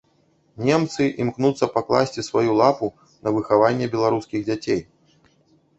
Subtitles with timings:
[0.69, 2.87] Немцы імкнуцца пакласці сваю лапу
[3.29, 4.81] на выхаванне беларускіх дзяцей.